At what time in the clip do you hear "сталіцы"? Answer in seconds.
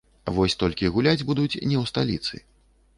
1.95-2.47